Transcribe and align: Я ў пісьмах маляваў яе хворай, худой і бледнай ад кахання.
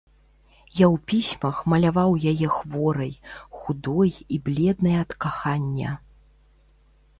Я 0.77 0.85
ў 0.85 1.01
пісьмах 1.11 1.59
маляваў 1.73 2.15
яе 2.31 2.47
хворай, 2.55 3.13
худой 3.59 4.11
і 4.37 4.41
бледнай 4.49 4.95
ад 5.05 5.11
кахання. 5.27 5.91